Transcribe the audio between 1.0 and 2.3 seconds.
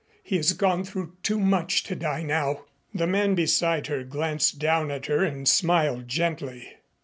too much to die